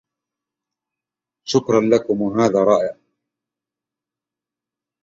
[1.45, 3.01] شكراً لإصغائكم.